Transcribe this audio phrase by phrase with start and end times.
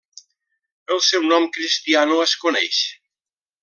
[0.95, 2.85] El seu nom cristià no es coneix.